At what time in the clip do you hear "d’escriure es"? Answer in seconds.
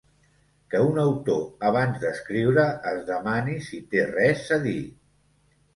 2.05-3.07